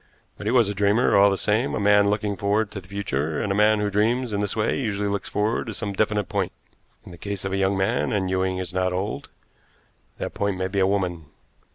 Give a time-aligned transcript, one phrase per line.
[0.35, 3.39] But he was a dreamer, all the same a man looking forward to the future,
[3.39, 6.51] and a man who dreams in this way usually looks forward to some definite point.
[7.05, 9.29] In the case of a young man and Ewing is not old
[10.17, 11.25] that point may be a woman.